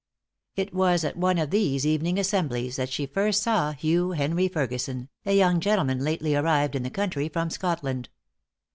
[0.55, 5.09] It was at one of these evening assemblies that she first saw Hugh Henry Ferguson,
[5.27, 8.09] a young gentleman lately arrived in the country from Scotland.